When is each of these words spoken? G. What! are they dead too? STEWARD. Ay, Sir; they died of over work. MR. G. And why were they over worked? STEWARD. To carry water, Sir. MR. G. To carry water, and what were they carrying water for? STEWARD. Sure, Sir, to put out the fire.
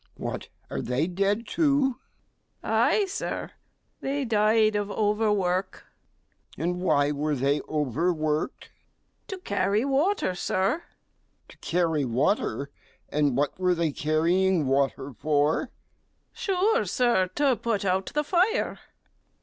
G. 0.17 0.23
What! 0.23 0.47
are 0.71 0.81
they 0.81 1.05
dead 1.05 1.45
too? 1.45 1.99
STEWARD. 2.61 2.71
Ay, 2.73 3.05
Sir; 3.05 3.51
they 3.99 4.25
died 4.25 4.75
of 4.75 4.89
over 4.89 5.31
work. 5.31 5.85
MR. 6.55 6.55
G. 6.55 6.63
And 6.63 6.81
why 6.81 7.11
were 7.11 7.35
they 7.35 7.61
over 7.67 8.11
worked? 8.11 8.63
STEWARD. 8.63 9.27
To 9.27 9.37
carry 9.47 9.85
water, 9.85 10.33
Sir. 10.33 10.77
MR. 10.77 10.81
G. 10.81 10.83
To 11.49 11.57
carry 11.59 12.05
water, 12.05 12.71
and 13.09 13.37
what 13.37 13.59
were 13.59 13.75
they 13.75 13.91
carrying 13.91 14.65
water 14.65 15.13
for? 15.13 15.69
STEWARD. 16.33 16.33
Sure, 16.33 16.85
Sir, 16.85 17.27
to 17.35 17.55
put 17.55 17.85
out 17.85 18.07
the 18.15 18.23
fire. 18.23 18.79